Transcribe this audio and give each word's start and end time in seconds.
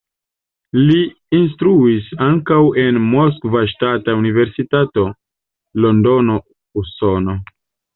Li 0.87 0.95
instruis 1.39 2.07
ankaŭ 2.29 2.59
en 2.85 2.99
Moskva 3.13 3.63
Ŝtata 3.75 4.19
Universitato, 4.25 5.09
Londono, 5.87 6.45
Usono. 6.85 7.43